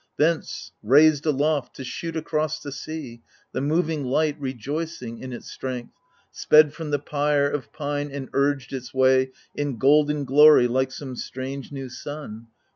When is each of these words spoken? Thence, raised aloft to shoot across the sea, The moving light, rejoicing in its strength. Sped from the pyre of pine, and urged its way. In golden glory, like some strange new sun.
Thence, 0.17 0.71
raised 0.81 1.27
aloft 1.27 1.75
to 1.75 1.83
shoot 1.83 2.17
across 2.17 2.59
the 2.59 2.71
sea, 2.71 3.21
The 3.51 3.61
moving 3.61 4.03
light, 4.03 4.35
rejoicing 4.39 5.19
in 5.19 5.31
its 5.31 5.51
strength. 5.51 5.93
Sped 6.31 6.73
from 6.73 6.89
the 6.89 6.97
pyre 6.97 7.47
of 7.47 7.71
pine, 7.71 8.09
and 8.09 8.27
urged 8.33 8.73
its 8.73 8.95
way. 8.95 9.29
In 9.53 9.77
golden 9.77 10.25
glory, 10.25 10.67
like 10.67 10.91
some 10.91 11.15
strange 11.15 11.71
new 11.71 11.87
sun. 11.87 12.47